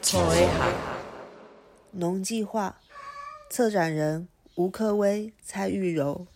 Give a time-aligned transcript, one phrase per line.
[0.00, 0.46] 采下。
[1.92, 2.76] 农计划
[3.50, 6.26] 策展人吴克威、蔡玉柔。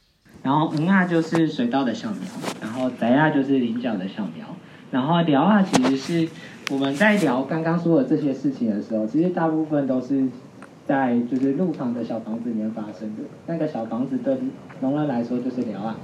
[0.42, 2.20] 然后，嗯娜，就是水稻的小苗；
[2.60, 4.44] 然后，宅下，就是菱角的小苗；
[4.90, 6.28] 然后，聊啊，其实是
[6.70, 10.26] 我们在聊刚刚说的这些事情的时候，其实大部分都是
[10.88, 13.22] 在就是路旁的小房子里面发生的。
[13.46, 14.36] 那个小房子对
[14.80, 15.96] 农人来说就是聊啊。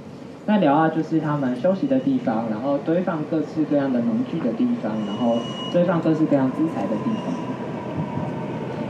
[0.49, 5.37] 那聊啊就是他们休息的地方，然后堆放各式各样的农具的地方，然后
[5.71, 7.31] 堆放各式各样资材的地方。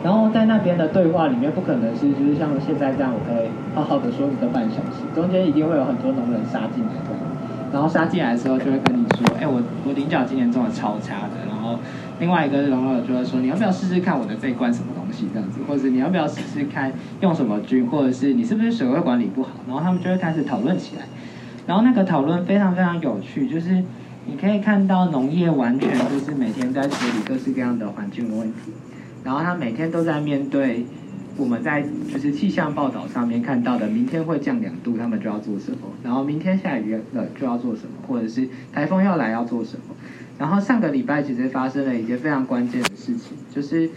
[0.01, 7.19] 然后在那边的对话里面，不可能是就是像现在这样，我可以好好的说一个半小时，中间一定会有很多农人杀进来这样。
[7.73, 11.43] 然后杀进来的时候，就会跟你说，哎，我我菱角今年种的超差的。
[11.45, 11.77] 然后
[12.21, 19.49] 另外一个农友就会说，你要不要试试看我的这一罐什么东西这样子，或者是你要不要试试看用什么菌，或者是你是不是水位管理不好？
[19.67, 21.03] 然后他们就会开始讨论起来。
[21.69, 23.83] 然后那个讨论非常非常有趣，就是
[24.25, 28.71] 你可以看到农业完全就是每天在处理各式各样的环境的问题。
[29.23, 30.83] 然后他每天都在面对
[31.37, 35.77] 我们在就是气象报道上面看到的，明天会降两度，他们就要做什么？
[36.03, 37.91] 然后明天下雨了就要做什么？
[38.07, 39.95] 或者是台风要来要做什么？
[40.39, 43.87] 然后上个礼拜其实发生了一件非常关键的事情，就是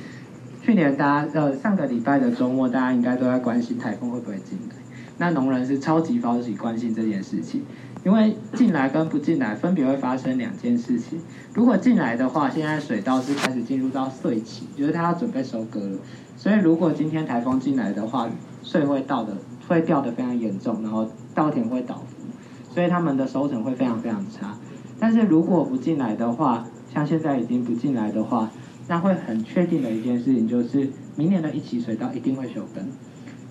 [0.60, 4.76] 去年大家呃上个礼拜的周末，大家应该都在关心台风会不会进来。
[5.22, 7.62] 那农人是超级超级关心这件事情。
[8.04, 11.20] 因为进来跟不进来分别会发生两件事情。
[11.54, 15.98] 如果进来的话，现在水稻是开始进入到穗期，就是它要准备收割了。
[16.36, 18.28] 所以如果今天台风进来的话，
[18.64, 19.36] 穗会倒的
[19.68, 24.58] 会掉的非常严重，然后稻田会倒伏，所以他们的收成会非常非常差。
[24.98, 28.50] 但是如果不进来的话，像现在已经不进来的话，
[28.88, 32.84] 那会很确定的一件事情就是，明年的一期水稻一定会休耕。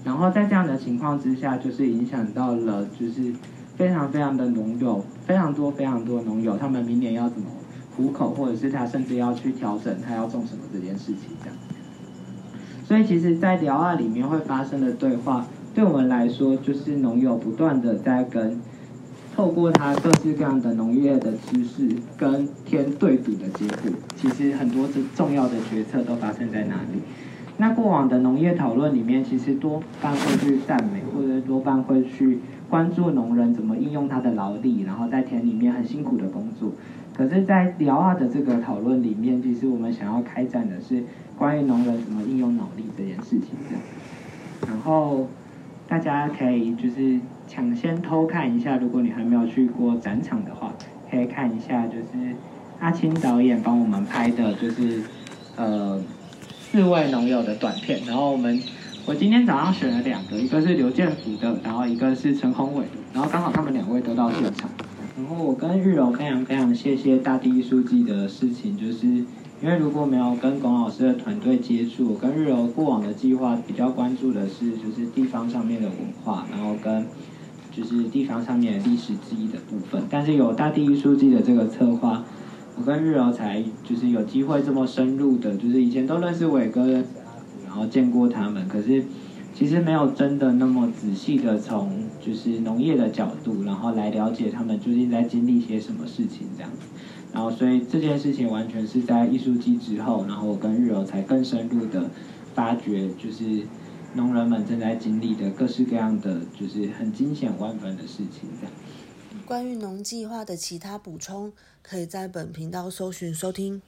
[0.04, 3.34] 然后在这样的情况之下，就是影响到了就是。
[3.78, 7.48] 非常非常的农友，非常多非常多农友，他们明年要怎么
[7.96, 11.58] 糊口，或者是他甚至要去调整他要种什么这件事情这样。
[12.86, 18.60] 所以其实，在聊啊里面会发生的对话，对我们来说，就是农友不断的在跟
[19.36, 27.02] 透过他各式各样的农业的知识跟天对赌的结果，其实很多重重要的决策都发生在哪里？
[27.62, 32.40] 那过往的农业讨论里面，其实多半会去赞美，或者多半会去。
[32.72, 36.72] 关注农人怎么应用他的劳力，然后在田里面很辛苦的工作。
[37.14, 41.04] 可是，在聊二的这个讨论里面，其实我们想要开展的是
[41.38, 43.50] 关于农人怎么应用脑力这件事情。
[43.68, 43.84] 这样，
[44.70, 45.28] 然后
[45.86, 50.74] 大家可以就是抢先偷看一下，如果你还没有去过展场的话，
[51.12, 52.34] 可以看一下就是
[52.80, 55.02] 阿青导演帮我们拍的，就是
[55.58, 56.00] 呃
[56.72, 58.02] 四位农友的短片。
[58.06, 58.62] 然后我们。
[59.04, 64.70] 我今天早上选了两个，一个是刘建福的，然后一个是陈宏伟的，然后刚好他们两位都到现场。
[65.18, 69.26] 然后我跟玉柔非常非常谢谢大地艺术季的事情，就是因
[69.64, 77.04] 为如果没有跟龚老师的团队接触，我跟玉柔过往的计划比较关注的是就是地方上面的文化，然后跟
[77.72, 80.04] 就是地方上面的历史记忆的部分。
[80.12, 82.24] 但是有大地艺术季的这个策划，
[82.82, 87.04] 我跟日柔才就是有机会这么深入的，就是以前都认识伟哥。
[87.64, 89.04] 然后见过他们，可是
[89.54, 96.88] 其实没有真的那么仔细的从就是农业的角度，然后来了解他们究竟在经历些什么事情这样子。
[97.32, 102.10] 然后所以这件事情完全是在艺术季之后，然后我跟日柔才更深入的
[102.56, 103.62] 发掘，就是
[104.16, 108.74] 农人们正在经历的各式各样的就是很惊险万分的事情这样。
[109.42, 113.82] 关于农计划的其他补充，可以在本频道搜寻收听。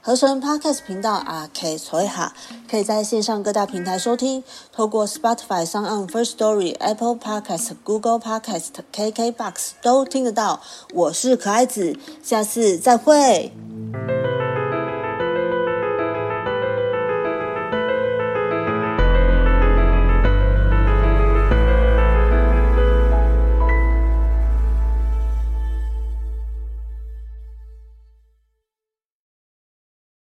[0.00, 2.32] 合成 Podcast 频道啊，K 所哈，
[2.70, 10.62] 可以在线上各大平台收听，透过 Spotify、s o n on First Story、Apple Podcast、Google Podcast、KKBox 都听得到。
[10.94, 13.65] 我是可爱子，下次再会。